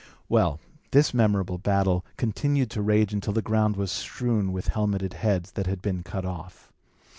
[0.27, 0.59] Well,
[0.89, 5.67] this memorable battle continued to rage until the ground was strewn with helmeted heads that
[5.67, 6.71] had been cut off.